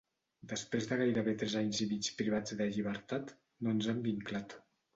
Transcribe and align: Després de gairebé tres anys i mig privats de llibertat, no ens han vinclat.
Després 0.53 0.87
de 0.91 0.97
gairebé 1.01 1.35
tres 1.43 1.53
anys 1.59 1.83
i 1.85 1.87
mig 1.93 2.09
privats 2.23 2.57
de 2.63 2.69
llibertat, 2.73 3.37
no 3.69 3.77
ens 3.79 3.95
han 3.95 4.05
vinclat. 4.11 4.61